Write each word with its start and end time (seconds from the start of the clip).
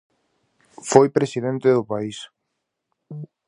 Foi 0.89 1.07
presidente 1.17 1.67
do 1.77 1.87
país. 1.91 2.17